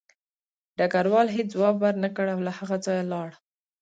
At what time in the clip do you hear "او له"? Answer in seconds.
2.33-2.51